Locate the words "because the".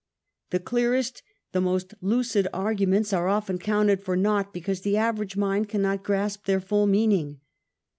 4.51-4.97